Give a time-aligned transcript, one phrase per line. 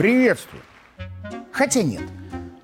[0.00, 0.62] Приветствую.
[1.52, 2.00] Хотя нет.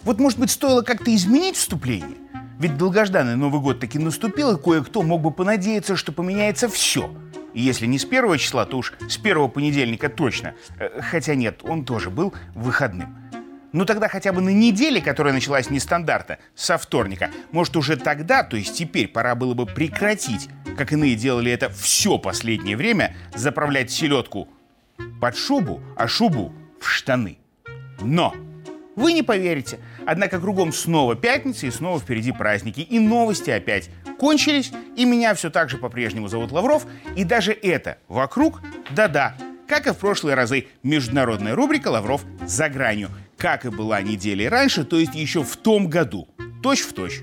[0.04, 2.16] Вот, может быть, стоило как-то изменить вступление?
[2.58, 7.14] Ведь долгожданный Новый год таки наступил, и кое-кто мог бы понадеяться, что поменяется все.
[7.52, 10.54] И если не с первого числа, то уж с первого понедельника точно.
[10.78, 13.14] Э, хотя нет, он тоже был выходным.
[13.70, 17.30] Ну тогда хотя бы на неделе, которая началась нестандарта, со вторника.
[17.52, 22.16] Может уже тогда, то есть теперь, пора было бы прекратить, как иные делали это все
[22.16, 24.48] последнее время, заправлять селедку
[25.20, 27.38] под шубу, а шубу в штаны.
[28.00, 28.34] Но
[28.96, 29.78] вы не поверите.
[30.06, 32.80] Однако кругом снова пятница и снова впереди праздники.
[32.80, 36.86] И новости опять кончились, и меня все так же по-прежнему зовут Лавров.
[37.14, 39.36] И даже это вокруг, да-да,
[39.68, 44.84] как и в прошлые разы, международная рубрика «Лавров за гранью», как и была недели раньше,
[44.84, 46.28] то есть еще в том году.
[46.62, 47.22] Точь в точь.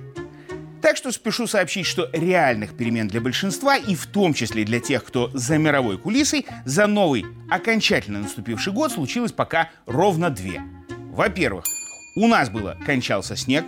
[0.83, 5.03] Так что спешу сообщить, что реальных перемен для большинства, и в том числе для тех,
[5.03, 10.61] кто за мировой кулисой, за новый, окончательно наступивший год случилось пока ровно две–
[11.13, 11.65] во-первых,
[12.15, 13.65] у нас было кончался снег,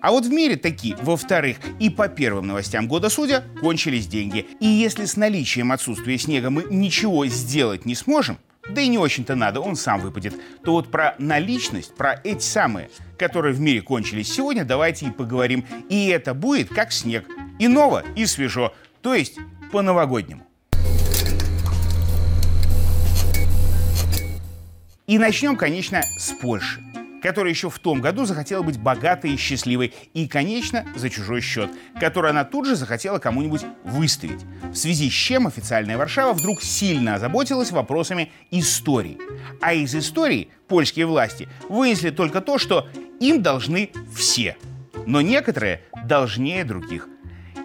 [0.00, 4.46] а вот в мире такие, во-вторых, и по первым новостям года судя, кончились деньги.
[4.60, 9.34] И если с наличием отсутствия снега мы ничего сделать не сможем, да и не очень-то
[9.34, 14.32] надо, он сам выпадет, то вот про наличность, про эти самые, которые в мире кончились
[14.32, 15.64] сегодня, давайте и поговорим.
[15.88, 17.26] И это будет как снег.
[17.58, 19.38] И ново, и свежо, то есть
[19.70, 20.46] по-новогоднему.
[25.06, 26.80] И начнем, конечно, с Польши,
[27.24, 31.70] которая еще в том году захотела быть богатой и счастливой, и, конечно, за чужой счет,
[31.98, 34.44] который она тут же захотела кому-нибудь выставить.
[34.64, 39.16] В связи с чем официальная Варшава вдруг сильно озаботилась вопросами истории.
[39.62, 44.58] А из истории польские власти вынесли только то, что им должны все,
[45.06, 47.08] но некоторые должнее других.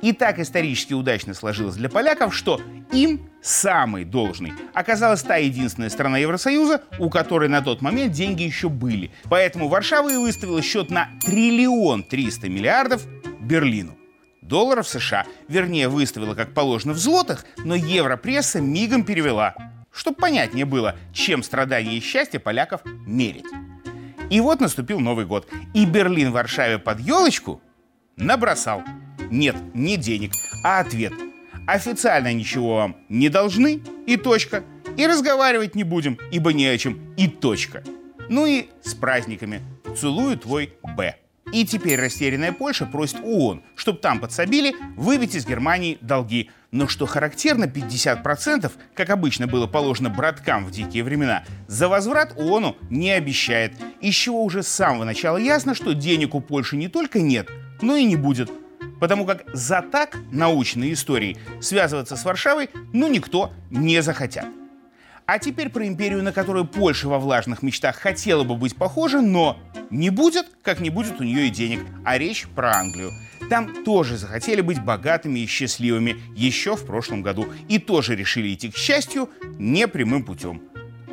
[0.02, 2.62] И так исторически удачно сложилось для поляков, что
[2.92, 8.70] им самый должный оказалась та единственная страна Евросоюза, у которой на тот момент деньги еще
[8.70, 9.12] были.
[9.30, 13.06] Поэтому Варшава и выставила счет на триллион триста миллиардов
[13.42, 13.98] Берлину.
[14.42, 19.54] Долларов США, вернее, выставила как положено в злотах, но европресса мигом перевела,
[19.92, 23.46] чтобы понятнее было, чем страдания и счастье поляков мерить.
[24.32, 27.62] И вот наступил Новый год, и Берлин Варшаве под елочку
[28.16, 28.82] набросал–
[29.32, 30.32] нет, не денег,
[30.64, 31.14] а ответ.
[31.68, 34.64] Официально ничего вам не должны и точка.
[34.98, 37.84] И разговаривать не будем, ибо не о чем и точка.
[38.28, 39.62] Ну и с праздниками.
[39.96, 41.16] Целую твой Б.
[41.54, 46.52] И теперь растерянная Польша просит ООН, чтобы там подсобили выбить из Германии долги.
[46.72, 52.78] Но что характерно, 50%, как обычно было положено браткам в дикие времена, за возврат ООНу
[52.92, 53.74] не обещает.
[54.02, 57.50] Из чего уже с самого начала ясно, что денег у Польши не только нет,
[57.82, 58.52] но и не будет
[59.00, 64.46] потому как за так научные истории связываться с Варшавой ну никто не захотят.
[65.32, 69.60] А теперь про империю, на которую Польша во влажных мечтах хотела бы быть похожа, но
[69.92, 71.82] не будет, как не будет у нее и денег.
[72.04, 73.12] А речь про Англию.
[73.48, 77.46] Там тоже захотели быть богатыми и счастливыми еще в прошлом году.
[77.68, 79.30] И тоже решили идти к счастью
[79.60, 80.64] не прямым путем,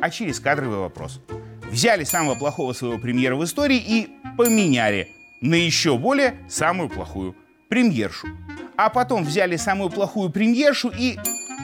[0.01, 1.21] а через кадровый вопрос.
[1.69, 5.09] Взяли самого плохого своего премьера в истории и поменяли
[5.41, 7.35] на еще более самую плохую
[7.69, 8.27] премьершу.
[8.75, 11.17] А потом взяли самую плохую премьершу и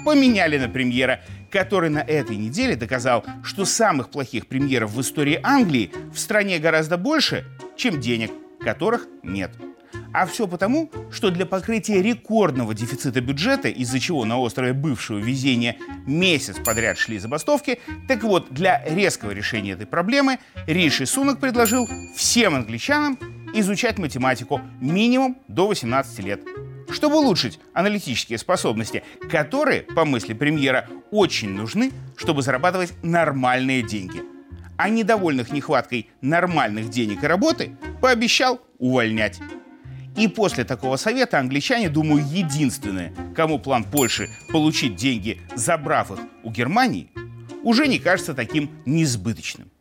[0.03, 1.21] поменяли на премьера,
[1.51, 6.97] который на этой неделе доказал, что самых плохих премьеров в истории Англии в стране гораздо
[6.97, 9.51] больше, чем денег, которых нет.
[10.13, 15.77] А все потому, что для покрытия рекордного дефицита бюджета, из-за чего на острове бывшего везения
[16.05, 20.37] месяц подряд шли забастовки, так вот, для резкого решения этой проблемы
[20.67, 23.17] Риши Сунок предложил всем англичанам
[23.53, 26.41] изучать математику минимум до 18 лет,
[26.89, 34.23] чтобы улучшить аналитические способности, которые, по мысли премьера, очень нужны, чтобы зарабатывать нормальные деньги.
[34.77, 39.39] А недовольных нехваткой нормальных денег и работы пообещал увольнять.
[40.15, 46.51] И после такого совета англичане, думаю, единственные, кому план Польши получить деньги, забрав их у
[46.51, 47.09] Германии,
[47.63, 49.72] уже не кажется таким несбыточным.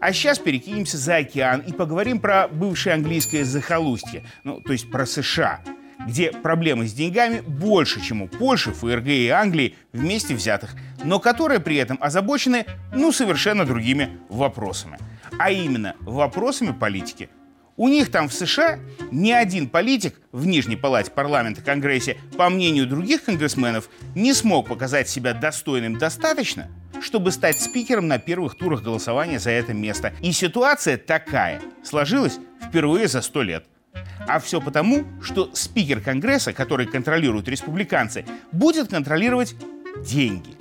[0.00, 5.06] А сейчас перекинемся за океан и поговорим про бывшее английское захолустье, ну, то есть про
[5.06, 5.60] США,
[6.06, 11.58] где проблемы с деньгами больше, чем у Польши, ФРГ и Англии вместе взятых, но которые
[11.58, 12.64] при этом озабочены,
[12.94, 14.98] ну, совершенно другими вопросами.
[15.36, 17.28] А именно, вопросами политики.
[17.76, 18.78] У них там в США
[19.12, 25.08] ни один политик в Нижней палате парламента Конгрессе, по мнению других конгрессменов, не смог показать
[25.08, 26.68] себя достойным достаточно,
[27.02, 30.12] чтобы стать спикером на первых турах голосования за это место.
[30.20, 33.66] И ситуация такая сложилась впервые за сто лет.
[34.26, 39.54] А все потому, что спикер Конгресса, который контролируют республиканцы, будет контролировать
[40.04, 40.54] деньги.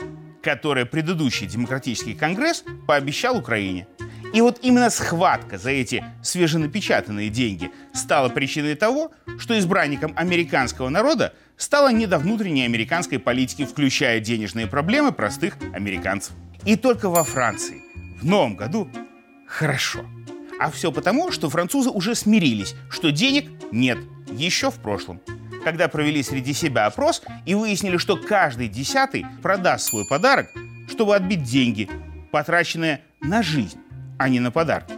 [0.47, 3.85] которое предыдущий демократический конгресс пообещал Украине.
[4.33, 11.33] И вот именно схватка за эти свеженапечатанные деньги стала причиной того, что избранником американского народа
[11.55, 16.33] стала не до внутренней американской политики, включая денежные проблемы простых американцев.
[16.65, 17.81] И только во Франции
[18.19, 18.89] в новом году
[19.47, 20.05] хорошо.
[20.59, 23.97] А все потому, что французы уже смирились, что денег нет,
[24.31, 25.21] еще в прошлом.
[25.63, 30.47] Когда провели среди себя опрос и выяснили, что каждый десятый продаст свой подарок,
[30.89, 31.89] чтобы отбить деньги,
[32.31, 33.77] потраченные на жизнь,
[34.17, 34.93] а не на подарки.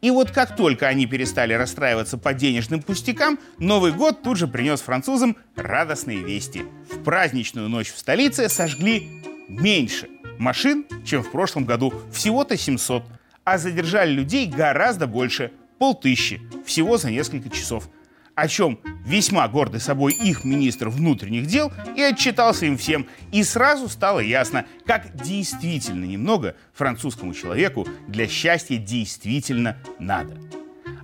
[0.00, 4.80] И вот как только они перестали расстраиваться по денежным пустякам, Новый год тут же принес
[4.80, 6.64] французам радостные вести.
[6.90, 9.08] В праздничную ночь в столице сожгли
[9.48, 10.08] меньше
[10.38, 13.04] машин, чем в прошлом году, всего-то 700,
[13.44, 17.88] а задержали людей гораздо больше, полтыщи, всего за несколько часов–
[18.34, 23.06] о чем весьма гордый собой их министр внутренних дел и отчитался им всем.
[23.30, 30.36] И сразу стало ясно, как действительно немного французскому человеку для счастья действительно надо.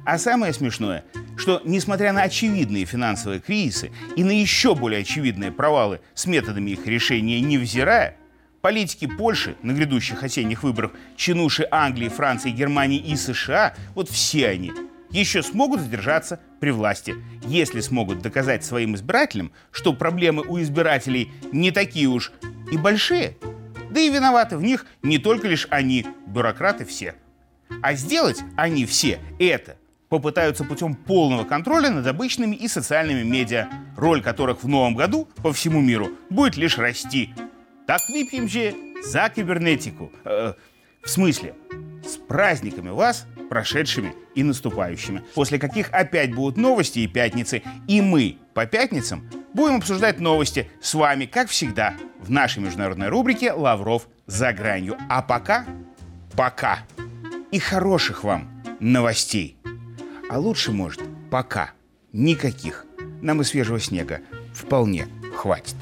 [0.04, 1.04] А самое смешное,
[1.36, 6.86] что несмотря на очевидные финансовые кризисы и на еще более очевидные провалы с методами их
[6.86, 8.16] решения невзирая,
[8.60, 14.72] Политики Польши на грядущих осенних выборах, чинуши Англии, Франции, Германии и США, вот все они
[15.10, 21.70] еще смогут задержаться при власти, если смогут доказать своим избирателям, что проблемы у избирателей не
[21.70, 22.32] такие уж
[22.70, 23.36] и большие.
[23.90, 27.14] Да и виноваты в них не только лишь они, бюрократы все.
[27.82, 29.76] А сделать они все это
[30.08, 35.52] попытаются путем полного контроля над обычными и социальными медиа, роль которых в новом году по
[35.52, 37.34] всему миру будет лишь расти.
[37.86, 40.12] Так выпьем же за кибернетику.
[40.24, 40.54] Э,
[41.02, 41.54] в смысле,
[42.04, 48.38] с праздниками вас, прошедшими и наступающими, после каких опять будут новости и пятницы, и мы
[48.54, 54.52] по пятницам будем обсуждать новости с вами, как всегда, в нашей международной рубрике «Лавров за
[54.52, 54.96] гранью».
[55.08, 55.64] А пока,
[56.36, 56.80] пока.
[57.50, 59.56] И хороших вам новостей.
[60.30, 61.00] А лучше, может,
[61.30, 61.72] пока.
[62.12, 62.84] Никаких.
[63.22, 64.20] Нам и свежего снега
[64.54, 65.76] вполне хватит.